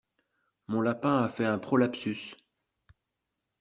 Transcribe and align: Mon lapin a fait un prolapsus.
Mon 0.67 0.81
lapin 0.81 1.19
a 1.21 1.29
fait 1.29 1.45
un 1.45 1.59
prolapsus. 1.59 2.35